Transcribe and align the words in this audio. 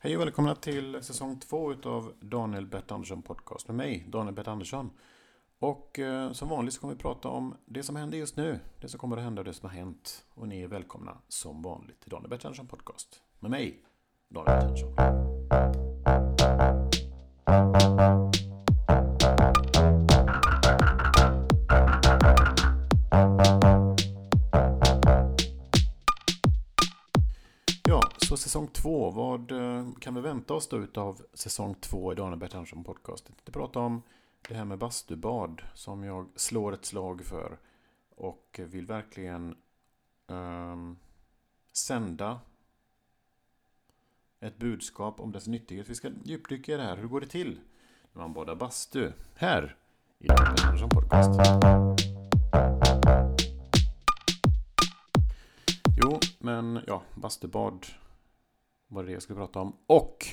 Hej 0.00 0.16
och 0.16 0.22
välkomna 0.22 0.54
till 0.54 1.02
säsong 1.02 1.40
två 1.40 1.72
utav 1.72 2.12
Daniel 2.20 2.66
Bert 2.66 2.92
Andersson 2.92 3.22
Podcast 3.22 3.68
med 3.68 3.76
mig, 3.76 4.04
Daniel 4.08 4.34
Bert 4.34 4.48
Andersson. 4.48 4.90
Och 5.58 5.98
eh, 5.98 6.32
som 6.32 6.48
vanligt 6.48 6.74
så 6.74 6.80
kommer 6.80 6.94
vi 6.94 7.00
prata 7.00 7.28
om 7.28 7.54
det 7.66 7.82
som 7.82 7.96
händer 7.96 8.18
just 8.18 8.36
nu, 8.36 8.58
det 8.80 8.88
som 8.88 9.00
kommer 9.00 9.16
att 9.16 9.22
hända 9.22 9.40
och 9.40 9.44
det 9.44 9.54
som 9.54 9.68
har 9.68 9.76
hänt. 9.76 10.24
Och 10.34 10.48
ni 10.48 10.62
är 10.62 10.68
välkomna 10.68 11.18
som 11.28 11.62
vanligt 11.62 12.00
till 12.00 12.10
Daniel 12.10 12.30
Bert 12.30 12.44
Andersson 12.44 12.66
Podcast 12.66 13.22
med 13.38 13.50
mig, 13.50 13.84
Daniel 14.28 14.56
Bert 14.56 14.64
Andersson. 14.64 14.94
Säsong 28.48 28.68
två. 28.68 29.10
Vad 29.10 29.52
eh, 29.52 29.92
kan 30.00 30.14
vi 30.14 30.20
vänta 30.20 30.54
oss 30.54 30.68
då 30.68 30.76
utav 30.76 31.22
säsong 31.34 31.74
två 31.80 32.12
i 32.12 32.14
Daniel 32.14 32.38
Bert 32.38 32.54
Andersson 32.54 32.84
Podcast? 32.84 33.26
tänkte 33.26 33.52
prata 33.52 33.78
om 33.78 34.02
det 34.48 34.54
här 34.54 34.64
med 34.64 34.78
bastubad 34.78 35.62
som 35.74 36.04
jag 36.04 36.28
slår 36.34 36.72
ett 36.72 36.84
slag 36.84 37.24
för 37.24 37.58
och 38.16 38.60
vill 38.64 38.86
verkligen 38.86 39.56
um, 40.26 40.98
sända 41.72 42.40
ett 44.40 44.58
budskap 44.58 45.20
om 45.20 45.32
dess 45.32 45.46
nyttighet. 45.46 45.88
Vi 45.88 45.94
ska 45.94 46.10
djupdyka 46.24 46.72
i 46.72 46.76
det 46.76 46.82
här. 46.82 46.96
Hur 46.96 47.08
går 47.08 47.20
det 47.20 47.26
till 47.26 47.60
när 48.12 48.22
man 48.22 48.32
badar 48.32 48.54
bastu? 48.54 49.12
Här 49.34 49.76
i 50.18 50.26
Daniel 50.26 50.54
Bert 50.54 50.64
Andersson 50.64 50.88
Podcast. 50.88 51.40
Jo, 56.02 56.20
men 56.38 56.80
ja, 56.86 57.02
bastubad 57.14 57.86
var 58.88 59.04
det 59.04 59.12
jag 59.12 59.22
skulle 59.22 59.38
prata 59.38 59.60
om. 59.60 59.76
Och 59.86 60.26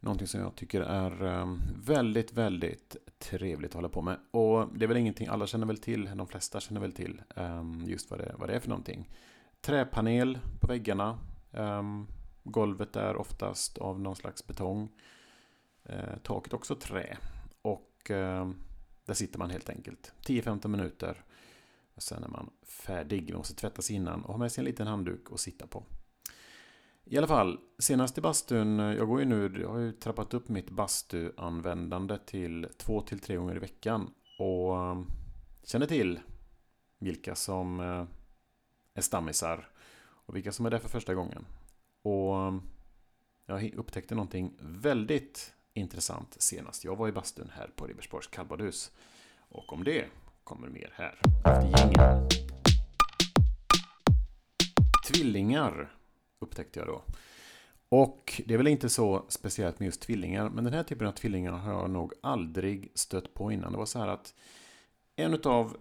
någonting 0.00 0.26
som 0.26 0.40
jag 0.40 0.56
tycker 0.56 0.80
är 0.80 1.24
ehm, 1.24 1.60
väldigt, 1.84 2.32
väldigt 2.32 2.96
trevligt 3.18 3.70
att 3.70 3.74
hålla 3.74 3.88
på 3.88 4.02
med. 4.02 4.18
Och 4.30 4.78
det 4.78 4.84
är 4.84 4.88
väl 4.88 4.96
ingenting, 4.96 5.26
alla 5.26 5.46
känner 5.46 5.66
väl 5.66 5.78
till, 5.78 6.10
de 6.16 6.26
flesta 6.26 6.60
känner 6.60 6.80
väl 6.80 6.92
till 6.92 7.22
ehm, 7.36 7.84
just 7.86 8.10
vad 8.10 8.20
det, 8.20 8.34
vad 8.38 8.48
det 8.48 8.54
är 8.54 8.60
för 8.60 8.68
någonting. 8.68 9.10
Träpanel 9.60 10.38
på 10.60 10.66
väggarna. 10.66 11.18
Ehm, 11.52 12.06
golvet 12.42 12.96
är 12.96 13.16
oftast 13.16 13.78
av 13.78 14.00
någon 14.00 14.16
slags 14.16 14.46
betong. 14.46 14.88
Eh, 15.84 16.16
taket 16.22 16.52
också 16.52 16.74
trä. 16.74 17.16
Och 17.62 17.86
där 19.04 19.14
sitter 19.14 19.38
man 19.38 19.50
helt 19.50 19.70
enkelt 19.70 20.12
10-15 20.26 20.68
minuter. 20.68 21.24
Och 21.94 22.02
sen 22.02 22.24
är 22.24 22.28
man 22.28 22.50
färdig. 22.62 23.30
Man 23.30 23.38
måste 23.38 23.54
tvätta 23.54 23.82
sig 23.82 23.96
innan 23.96 24.24
och 24.24 24.32
ha 24.32 24.38
med 24.38 24.52
sig 24.52 24.62
en 24.62 24.64
liten 24.64 24.86
handduk 24.86 25.30
och 25.30 25.40
sitta 25.40 25.66
på. 25.66 25.84
I 27.12 27.18
alla 27.18 27.26
fall, 27.26 27.58
senast 27.78 28.18
i 28.18 28.20
bastun, 28.20 28.80
eh, 28.80 28.96
jag 28.96 29.08
går 29.08 29.20
ju 29.20 29.26
nu, 29.26 29.60
jag 29.60 29.68
har 29.68 29.78
ju 29.78 29.92
trappat 29.92 30.34
upp 30.34 30.48
mitt 30.48 30.70
bastuanvändande 30.70 32.18
till 32.26 32.66
två 32.76 33.00
till 33.00 33.20
tre 33.20 33.36
gånger 33.36 33.56
i 33.56 33.58
veckan. 33.58 34.10
Och 34.38 34.76
eh, 34.76 35.02
känner 35.64 35.86
till 35.86 36.20
vilka 36.98 37.34
som 37.34 37.80
eh, 37.80 38.04
är 38.94 39.02
stammisar 39.02 39.68
och 40.00 40.36
vilka 40.36 40.52
som 40.52 40.66
är 40.66 40.70
där 40.70 40.78
för 40.78 40.88
första 40.88 41.14
gången. 41.14 41.46
Och 42.02 42.34
jag 43.46 43.74
upptäckte 43.74 44.14
någonting 44.14 44.52
väldigt 44.60 45.54
intressant 45.74 46.36
senast. 46.38 46.84
Jag 46.84 46.96
var 46.96 47.08
i 47.08 47.12
bastun 47.12 47.50
här 47.54 47.70
på 47.76 47.86
Ribersborgs 47.86 48.26
kallbadhus. 48.26 48.92
Och 49.48 49.72
om 49.72 49.84
det 49.84 50.04
kommer 50.44 50.68
mer 50.68 50.92
här 50.94 51.20
efter 51.44 51.62
gängen. 51.62 52.28
Tvillingar 55.06 55.99
upptäckte 56.40 56.78
jag 56.78 56.88
då. 56.88 57.02
Och 57.88 58.42
det 58.46 58.54
är 58.54 58.58
väl 58.58 58.66
inte 58.66 58.88
så 58.88 59.24
speciellt 59.28 59.78
med 59.78 59.86
just 59.86 60.00
tvillingar, 60.00 60.48
men 60.48 60.64
den 60.64 60.72
här 60.72 60.82
typen 60.82 61.06
av 61.06 61.12
tvillingar 61.12 61.52
har 61.52 61.72
jag 61.72 61.90
nog 61.90 62.12
aldrig 62.22 62.92
stött 62.94 63.34
på 63.34 63.52
innan. 63.52 63.72
Det 63.72 63.78
var 63.78 63.86
så 63.86 63.98
här 63.98 64.08
att 64.08 64.34
en 65.16 65.40
av 65.44 65.76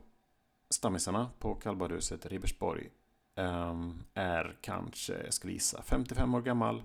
stammisarna 0.70 1.30
på 1.40 1.56
kallbadhuset 1.56 2.26
Ribersborg 2.26 2.90
ehm, 3.36 4.04
är 4.14 4.58
kanske, 4.62 5.24
jag 5.24 5.34
skulle 5.34 5.54
gissa, 5.54 5.82
55 5.82 6.36
år 6.36 6.42
gammal. 6.42 6.84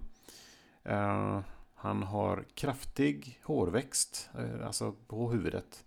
Ehm, 0.84 1.42
han 1.74 2.02
har 2.02 2.44
kraftig 2.54 3.40
hårväxt, 3.44 4.30
eh, 4.38 4.66
alltså 4.66 4.92
på 5.06 5.30
huvudet. 5.30 5.84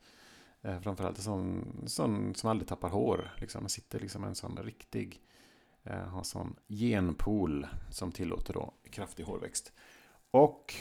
Eh, 0.62 0.80
framförallt 0.80 1.18
en 1.18 1.24
sån, 1.24 1.84
sån 1.86 2.36
som 2.36 2.50
aldrig 2.50 2.68
tappar 2.68 2.90
hår. 2.90 3.34
Liksom. 3.38 3.62
Han 3.62 3.70
sitter 3.70 4.00
liksom 4.00 4.24
en 4.24 4.36
sån 4.36 4.58
riktig, 4.64 5.22
eh, 5.90 5.98
har 5.98 6.20
en 6.20 6.26
sån 6.26 6.56
genpool 6.68 7.68
som 7.90 8.12
tillåter 8.12 8.54
då 8.54 8.74
kraftig 8.92 9.24
hårväxt. 9.24 9.72
Och 10.32 10.74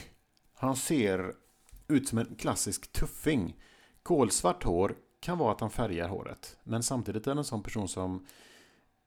han 0.54 0.76
ser 0.76 1.34
ut 1.88 2.08
som 2.08 2.18
en 2.18 2.34
klassisk 2.38 2.92
tuffing. 2.92 3.56
Kolsvart 4.02 4.64
hår 4.64 4.96
kan 5.20 5.38
vara 5.38 5.52
att 5.52 5.60
han 5.60 5.70
färgar 5.70 6.08
håret. 6.08 6.56
Men 6.64 6.82
samtidigt 6.82 7.26
är 7.26 7.34
det 7.34 7.40
en 7.40 7.44
sån 7.44 7.62
person 7.62 7.88
som 7.88 8.26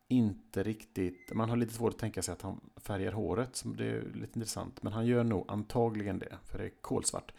inte 0.08 0.64
riktigt... 0.64 1.34
Man 1.34 1.50
har 1.50 1.58
lite 1.58 1.74
svårt 1.74 1.94
att 1.94 2.00
tänka 2.00 2.22
sig 2.22 2.32
att 2.32 2.42
han 2.42 2.60
färgar 2.76 3.12
håret. 3.12 3.56
Så 3.56 3.68
det 3.68 3.86
är 3.86 4.02
lite 4.02 4.40
intressant. 4.40 4.84
Men 4.84 4.94
han 4.94 5.06
gör 5.06 5.24
nog 5.24 5.46
antagligen 5.48 6.20
det. 6.20 6.38
För 6.46 6.58
det 6.58 6.64
är 6.64 6.72
kolsvart. 6.82 7.32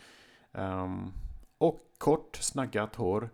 Um, 0.53 1.13
och 1.59 1.95
kort, 1.99 2.37
snaggat 2.37 2.95
hår. 2.95 3.31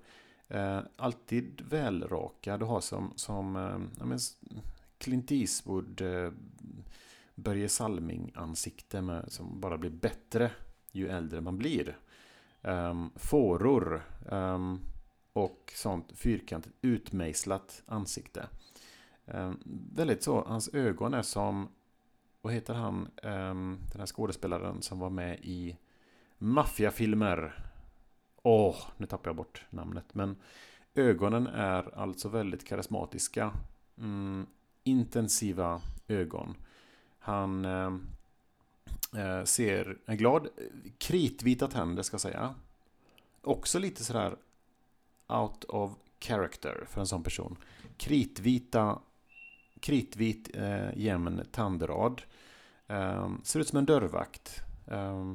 Uh, 0.55 0.81
alltid 0.97 1.63
välrakad 1.69 2.63
och 2.63 2.69
har 2.69 2.81
som, 2.81 3.13
som 3.17 3.57
uh, 3.57 3.79
Clint 4.99 5.33
Eastwood, 5.33 6.01
eh, 6.01 6.33
Börje 7.35 7.69
Salming-ansikte 7.69 9.03
med, 9.03 9.33
som 9.33 9.61
bara 9.61 9.79
blir 9.79 9.91
bättre 9.91 10.51
ju 10.93 11.09
äldre 11.09 11.41
man 11.41 11.59
blir. 11.59 11.99
Um, 12.63 13.11
fåror 13.15 14.03
um, 14.31 14.81
och 15.33 15.73
sånt 15.75 16.13
fyrkantigt 16.13 16.77
utmejslat 16.83 17.83
ansikte. 17.87 18.49
Um, 19.25 19.61
väldigt 19.95 20.23
så, 20.23 20.45
hans 20.47 20.75
ögon 20.75 21.15
är 21.15 21.23
som, 21.23 21.69
vad 22.43 22.53
heter 22.53 22.75
han, 22.75 23.09
um, 23.23 23.79
den 23.93 24.01
här 24.01 24.07
skådespelaren 24.07 24.83
som 24.83 24.99
var 24.99 25.11
med 25.11 25.39
i 25.43 25.77
maffiafilmer. 26.39 27.65
Åh, 28.43 28.71
oh, 28.71 28.77
nu 28.97 29.07
tappar 29.07 29.29
jag 29.29 29.37
bort 29.37 29.65
namnet. 29.71 30.15
Men 30.15 30.37
ögonen 30.95 31.47
är 31.47 31.99
alltså 31.99 32.29
väldigt 32.29 32.65
karismatiska. 32.65 33.53
Mm, 33.99 34.47
intensiva 34.87 35.81
ögon. 36.09 36.55
Han 37.19 37.65
eh, 37.65 37.95
eh, 39.17 39.45
ser 39.45 39.99
en 40.07 40.17
glad, 40.17 40.49
kritvita 40.99 41.69
tänder 41.69 42.03
ska 42.03 42.15
jag 42.15 42.21
säga. 42.21 42.55
Också 43.43 43.79
lite 43.79 44.05
sådär 44.05 44.37
out 45.27 45.65
of 45.65 45.93
character 46.21 46.85
för 46.89 47.01
en 47.01 47.07
sån 47.07 47.23
person. 47.23 47.57
Kritvita, 47.97 48.99
kritvit 49.81 50.51
eh, 50.55 50.99
jämn 50.99 51.43
tandrad. 51.53 52.23
Eh, 52.87 53.31
ser 53.43 53.61
ut 53.61 53.69
som 53.69 53.79
en 53.79 53.87
dörrvakt. 53.87 54.63
Eh, 54.87 55.35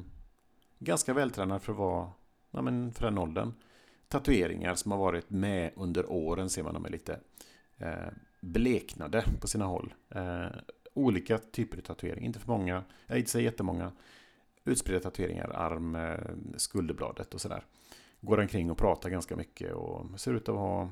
ganska 0.78 1.14
vältränad 1.14 1.62
för 1.62 1.72
att 1.72 1.78
vara 1.78 2.10
ja, 2.50 2.62
men 2.62 2.92
för 2.92 3.04
den 3.04 3.18
åldern. 3.18 3.52
Tatueringar 4.08 4.74
som 4.74 4.92
har 4.92 4.98
varit 4.98 5.30
med 5.30 5.72
under 5.76 6.10
åren 6.10 6.50
ser 6.50 6.62
man 6.62 6.74
de 6.74 6.84
är 6.84 6.90
lite 6.90 7.20
eh, 7.76 8.08
bleknade 8.42 9.24
på 9.40 9.46
sina 9.46 9.64
håll. 9.64 9.94
Eh, 10.10 10.46
olika 10.94 11.38
typer 11.38 11.78
av 11.78 11.82
tatueringar, 11.82 12.26
inte 12.26 12.38
för 12.38 12.48
många, 12.48 12.84
jag 13.06 13.18
inte 13.18 13.30
säga 13.30 13.44
jättemånga. 13.44 13.92
Utspridda 14.64 15.00
tatueringar, 15.00 15.50
arm, 15.54 15.94
eh, 15.94 16.18
skulderbladet 16.56 17.34
och 17.34 17.40
sådär. 17.40 17.64
Går 18.20 18.40
omkring 18.40 18.70
och 18.70 18.78
pratar 18.78 19.10
ganska 19.10 19.36
mycket 19.36 19.72
och 19.72 20.20
ser 20.20 20.34
ut 20.34 20.48
att 20.48 20.54
vara, 20.54 20.90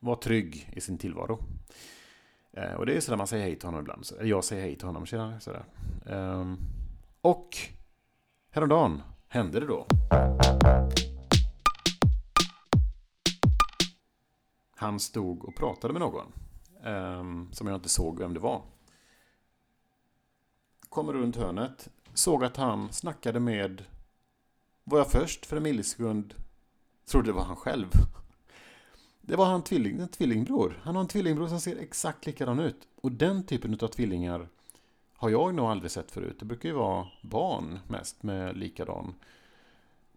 vara 0.00 0.16
trygg 0.16 0.72
i 0.76 0.80
sin 0.80 0.98
tillvaro. 0.98 1.38
Eh, 2.52 2.72
och 2.74 2.86
det 2.86 2.96
är 2.96 3.00
sådär 3.00 3.16
man 3.16 3.26
säger 3.26 3.44
hej 3.44 3.56
till 3.56 3.68
honom 3.68 3.80
ibland. 3.80 4.04
Jag 4.22 4.44
säger 4.44 4.62
hej 4.62 4.76
till 4.76 4.86
honom, 4.86 5.06
Tjena. 5.06 5.40
sådär. 5.40 5.64
Eh, 6.06 6.54
och 7.20 7.56
häromdagen 8.50 9.02
hände 9.28 9.60
det 9.60 9.66
då. 9.66 9.86
Han 14.76 15.00
stod 15.00 15.44
och 15.44 15.56
pratade 15.56 15.92
med 15.92 16.00
någon. 16.00 16.32
Ehm, 16.86 17.48
som 17.52 17.66
jag 17.66 17.76
inte 17.76 17.88
såg 17.88 18.18
vem 18.18 18.34
det 18.34 18.40
var. 18.40 18.62
Kommer 20.88 21.12
runt 21.12 21.36
hörnet. 21.36 21.88
Såg 22.14 22.44
att 22.44 22.56
han 22.56 22.92
snackade 22.92 23.40
med... 23.40 23.84
Var 24.84 24.98
jag 24.98 25.10
först 25.10 25.46
för 25.46 25.56
en 25.56 25.62
millisekund 25.62 26.34
trodde 27.06 27.28
det 27.28 27.32
var 27.32 27.44
han 27.44 27.56
själv. 27.56 27.90
Det 29.20 29.36
var 29.36 29.46
han 29.46 29.62
tvilling, 29.62 30.00
en 30.00 30.08
tvillingbror. 30.08 30.80
Han 30.82 30.94
har 30.94 31.02
en 31.02 31.08
tvillingbror 31.08 31.48
som 31.48 31.60
ser 31.60 31.76
exakt 31.76 32.26
likadan 32.26 32.60
ut. 32.60 32.88
Och 32.96 33.12
den 33.12 33.46
typen 33.46 33.78
av 33.82 33.88
tvillingar 33.88 34.48
har 35.12 35.30
jag 35.30 35.54
nog 35.54 35.66
aldrig 35.66 35.90
sett 35.90 36.10
förut. 36.10 36.36
Det 36.38 36.44
brukar 36.44 36.68
ju 36.68 36.74
vara 36.74 37.06
barn 37.22 37.78
mest 37.88 38.22
med 38.22 38.56
likadan 38.56 39.14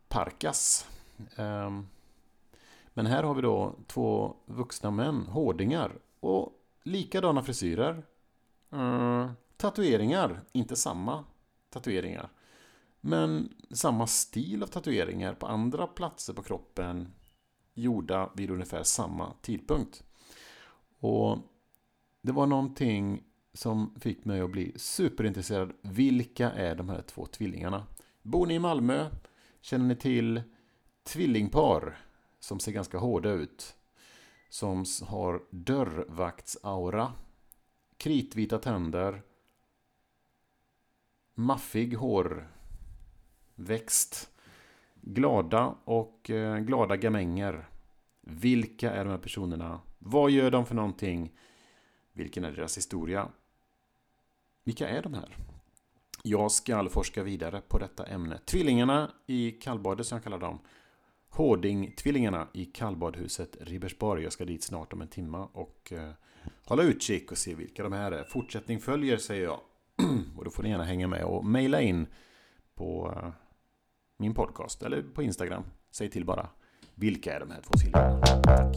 parkas. 0.07 0.87
Ehm, 1.35 1.87
men 2.93 3.05
här 3.05 3.23
har 3.23 3.33
vi 3.33 3.41
då 3.41 3.75
två 3.87 4.35
vuxna 4.45 4.91
män, 4.91 5.25
hårdingar. 5.27 5.91
Och 6.19 6.58
likadana 6.83 7.43
frisyrer. 7.43 8.03
Mm, 8.71 9.29
tatueringar, 9.57 10.41
inte 10.51 10.75
samma 10.75 11.25
tatueringar. 11.69 12.29
Men 13.01 13.53
samma 13.71 14.07
stil 14.07 14.63
av 14.63 14.67
tatueringar 14.67 15.33
på 15.33 15.47
andra 15.47 15.87
platser 15.87 16.33
på 16.33 16.43
kroppen 16.43 17.13
gjorda 17.73 18.29
vid 18.35 18.51
ungefär 18.51 18.83
samma 18.83 19.33
tidpunkt. 19.41 20.03
Och 20.99 21.37
det 22.21 22.31
var 22.31 22.45
någonting 22.45 23.23
som 23.53 23.95
fick 23.99 24.25
mig 24.25 24.41
att 24.41 24.51
bli 24.51 24.73
superintresserad. 24.75 25.73
Vilka 25.81 26.51
är 26.51 26.75
de 26.75 26.89
här 26.89 27.01
två 27.01 27.25
tvillingarna? 27.25 27.85
Bor 28.21 28.47
ni 28.47 28.53
i 28.53 28.59
Malmö? 28.59 29.09
Känner 29.61 29.85
ni 29.85 29.95
till 29.95 30.41
tvillingpar 31.03 31.97
som 32.39 32.59
ser 32.59 32.71
ganska 32.71 32.97
hårda 32.97 33.29
ut? 33.29 33.75
Som 34.59 34.85
har 35.07 35.41
dörrvaktsaura, 35.49 37.13
kritvita 37.97 38.57
tänder, 38.57 39.21
maffig 41.33 41.93
hårväxt, 41.95 42.49
glada 45.01 45.75
och 45.83 46.29
eh, 46.29 46.57
glada 46.57 46.97
gamänger. 46.97 47.69
Vilka 48.21 48.91
är 48.91 49.05
de 49.05 49.09
här 49.11 49.17
personerna? 49.17 49.81
Vad 49.99 50.31
gör 50.31 50.51
de 50.51 50.65
för 50.65 50.75
någonting? 50.75 51.31
Vilken 52.13 52.43
är 52.43 52.51
deras 52.51 52.77
historia? 52.77 53.27
Vilka 54.63 54.89
är 54.89 55.01
de 55.01 55.13
här? 55.13 55.35
Jag 56.23 56.51
ska 56.51 56.89
forska 56.89 57.23
vidare 57.23 57.61
på 57.67 57.77
detta 57.77 58.05
ämne. 58.05 58.39
Tvillingarna 58.45 59.11
i 59.25 59.51
kallbadet 59.51 60.07
som 60.07 60.15
jag 60.15 60.23
kallar 60.23 60.39
dem. 60.39 60.59
Hårding-tvillingarna 61.29 62.47
i 62.53 62.65
kallbadhuset 62.65 63.57
Ribersborg. 63.61 64.23
Jag 64.23 64.33
ska 64.33 64.45
dit 64.45 64.63
snart 64.63 64.93
om 64.93 65.01
en 65.01 65.07
timme 65.07 65.47
och 65.53 65.93
eh, 65.93 66.11
hålla 66.65 66.83
utkik 66.83 67.31
och 67.31 67.37
se 67.37 67.55
vilka 67.55 67.83
de 67.83 67.93
här 67.93 68.11
är. 68.11 68.23
Fortsättning 68.23 68.79
följer 68.79 69.17
säger 69.17 69.43
jag. 69.43 69.59
och 70.37 70.45
då 70.45 70.51
får 70.51 70.63
ni 70.63 70.69
gärna 70.69 70.83
hänga 70.83 71.07
med 71.07 71.23
och 71.23 71.45
mejla 71.45 71.81
in 71.81 72.07
på 72.75 73.13
eh, 73.15 73.29
min 74.17 74.33
podcast 74.33 74.83
eller 74.83 75.01
på 75.01 75.23
Instagram. 75.23 75.63
Säg 75.91 76.09
till 76.09 76.25
bara. 76.25 76.49
Vilka 76.95 77.35
är 77.35 77.39
de 77.39 77.51
här 77.51 77.61
två 77.61 77.73
tvillingarna? 77.73 78.21
Tack. 78.43 78.75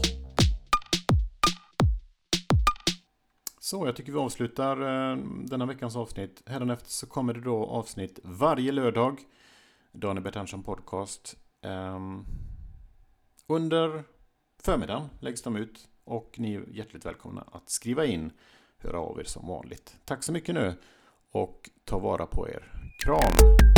Så, 3.59 3.85
jag 3.85 3.95
tycker 3.95 4.11
vi 4.11 4.17
avslutar 4.17 4.81
eh, 4.81 5.17
denna 5.45 5.65
veckans 5.65 5.95
avsnitt. 5.95 6.43
Hädanefter 6.45 6.89
så 6.89 7.07
kommer 7.07 7.33
det 7.33 7.41
då 7.41 7.65
avsnitt 7.65 8.19
varje 8.23 8.71
lördag. 8.71 9.19
Daniel 9.91 10.23
Bertansson 10.23 10.63
Podcast. 10.63 11.37
Um, 11.63 12.25
under 13.47 14.03
förmiddagen 14.63 15.09
läggs 15.19 15.41
de 15.41 15.55
ut 15.55 15.87
och 16.03 16.35
ni 16.37 16.53
är 16.55 16.63
hjärtligt 16.69 17.05
välkomna 17.05 17.41
att 17.51 17.69
skriva 17.69 18.05
in, 18.05 18.31
höra 18.77 18.99
av 18.99 19.19
er 19.19 19.23
som 19.23 19.47
vanligt. 19.47 19.95
Tack 20.05 20.23
så 20.23 20.31
mycket 20.31 20.55
nu 20.55 20.73
och 21.31 21.69
ta 21.85 21.99
vara 21.99 22.25
på 22.25 22.49
er. 22.49 22.71
Kram! 23.03 23.72